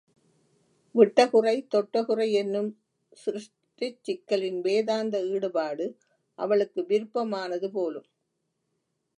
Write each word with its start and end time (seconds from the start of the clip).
விட்டகுறை 0.95 1.53
தொட்டகுறையென்னும் 1.73 2.69
சிருஷ்டிச்சிக்கலின் 3.13 4.59
வேதாந்த 4.61 5.23
ஈடுபாடு 5.25 5.87
அவளுக்கு 6.39 6.85
விருப்பமானது 6.85 7.69
போலும். 7.71 8.09